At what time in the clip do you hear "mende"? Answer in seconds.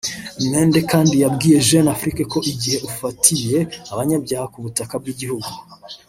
0.51-0.79